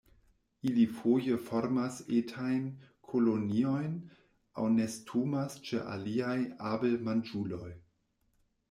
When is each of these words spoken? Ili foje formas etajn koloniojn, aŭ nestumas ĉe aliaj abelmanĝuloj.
Ili 0.69 0.85
foje 1.01 1.35
formas 1.49 1.99
etajn 2.21 2.65
koloniojn, 3.11 3.93
aŭ 4.63 4.67
nestumas 4.79 5.61
ĉe 5.71 5.87
aliaj 5.95 6.37
abelmanĝuloj. 6.75 7.73